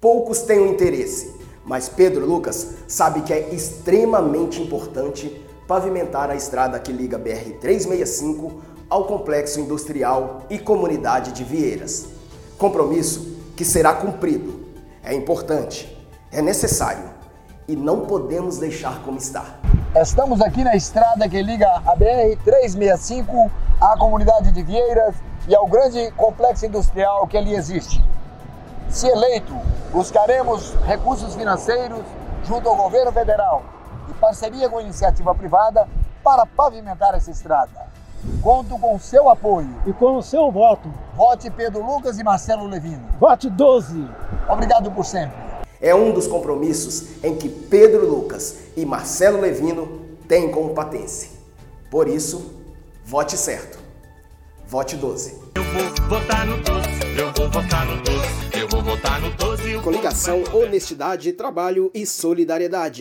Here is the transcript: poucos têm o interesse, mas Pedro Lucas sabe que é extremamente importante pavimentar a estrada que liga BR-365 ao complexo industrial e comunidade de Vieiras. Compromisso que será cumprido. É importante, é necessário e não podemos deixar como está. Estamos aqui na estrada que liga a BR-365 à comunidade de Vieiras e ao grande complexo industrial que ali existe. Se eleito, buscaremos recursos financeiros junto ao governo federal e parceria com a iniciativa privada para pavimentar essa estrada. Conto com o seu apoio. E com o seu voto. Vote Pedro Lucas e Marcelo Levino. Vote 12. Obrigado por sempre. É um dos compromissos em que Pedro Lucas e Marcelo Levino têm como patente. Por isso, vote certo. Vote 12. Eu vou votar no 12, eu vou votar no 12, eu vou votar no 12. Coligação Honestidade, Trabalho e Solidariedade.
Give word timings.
poucos 0.00 0.42
têm 0.42 0.60
o 0.60 0.66
interesse, 0.66 1.34
mas 1.64 1.88
Pedro 1.88 2.24
Lucas 2.24 2.74
sabe 2.86 3.22
que 3.22 3.32
é 3.32 3.52
extremamente 3.52 4.62
importante 4.62 5.44
pavimentar 5.66 6.30
a 6.30 6.36
estrada 6.36 6.78
que 6.78 6.92
liga 6.92 7.18
BR-365 7.18 8.52
ao 8.88 9.04
complexo 9.04 9.60
industrial 9.60 10.42
e 10.48 10.58
comunidade 10.58 11.32
de 11.32 11.44
Vieiras. 11.44 12.06
Compromisso 12.56 13.36
que 13.56 13.64
será 13.64 13.92
cumprido. 13.92 14.66
É 15.02 15.14
importante, 15.14 15.94
é 16.30 16.40
necessário 16.40 17.04
e 17.66 17.76
não 17.76 18.06
podemos 18.06 18.56
deixar 18.58 19.02
como 19.02 19.18
está. 19.18 19.58
Estamos 19.94 20.40
aqui 20.40 20.64
na 20.64 20.74
estrada 20.76 21.28
que 21.28 21.42
liga 21.42 21.66
a 21.66 21.96
BR-365 21.96 23.50
à 23.80 23.98
comunidade 23.98 24.52
de 24.52 24.62
Vieiras 24.62 25.14
e 25.46 25.54
ao 25.54 25.66
grande 25.66 26.10
complexo 26.12 26.66
industrial 26.66 27.26
que 27.26 27.36
ali 27.36 27.54
existe. 27.54 28.02
Se 28.88 29.06
eleito, 29.06 29.54
buscaremos 29.92 30.74
recursos 30.86 31.34
financeiros 31.34 32.00
junto 32.44 32.68
ao 32.68 32.74
governo 32.74 33.12
federal 33.12 33.62
e 34.08 34.14
parceria 34.14 34.68
com 34.68 34.78
a 34.78 34.82
iniciativa 34.82 35.34
privada 35.34 35.86
para 36.24 36.46
pavimentar 36.46 37.14
essa 37.14 37.30
estrada. 37.30 37.86
Conto 38.42 38.78
com 38.78 38.96
o 38.96 38.98
seu 38.98 39.28
apoio. 39.28 39.68
E 39.86 39.92
com 39.92 40.16
o 40.16 40.22
seu 40.22 40.50
voto. 40.50 40.92
Vote 41.14 41.50
Pedro 41.50 41.84
Lucas 41.84 42.18
e 42.18 42.24
Marcelo 42.24 42.66
Levino. 42.66 43.06
Vote 43.20 43.50
12. 43.50 44.08
Obrigado 44.48 44.90
por 44.90 45.04
sempre. 45.04 45.36
É 45.80 45.94
um 45.94 46.12
dos 46.12 46.26
compromissos 46.26 47.22
em 47.22 47.36
que 47.36 47.48
Pedro 47.48 48.06
Lucas 48.08 48.58
e 48.76 48.86
Marcelo 48.86 49.40
Levino 49.40 50.00
têm 50.26 50.50
como 50.50 50.74
patente. 50.74 51.30
Por 51.90 52.08
isso, 52.08 52.52
vote 53.04 53.36
certo. 53.36 53.78
Vote 54.66 54.96
12. 54.96 55.48
Eu 55.54 55.64
vou 55.64 56.08
votar 56.08 56.46
no 56.46 56.56
12, 56.62 56.88
eu 57.18 57.32
vou 57.32 57.50
votar 57.50 57.86
no 57.86 58.02
12, 58.02 58.02
eu 58.02 58.02
vou 58.02 58.02
votar 58.02 58.02
no 58.02 58.02
12. 58.02 58.17
Coligação 59.82 60.42
Honestidade, 60.52 61.32
Trabalho 61.32 61.90
e 61.94 62.06
Solidariedade. 62.06 62.96